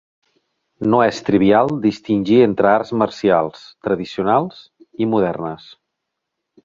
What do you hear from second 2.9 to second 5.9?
marcials "tradicionals" i "modernes".